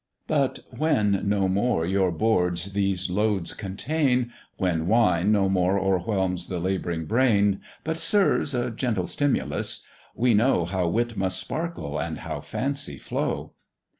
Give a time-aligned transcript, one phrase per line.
[0.25, 6.57] "But when no more your boards these loads contain, When wine no more o'erwhelms the
[6.57, 9.83] labouring brain, But serves, a gentle stimulus;
[10.15, 13.53] we know How wit must sparkle, and how fancy flow."